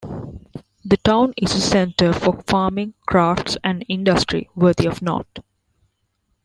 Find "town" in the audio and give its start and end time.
0.97-1.35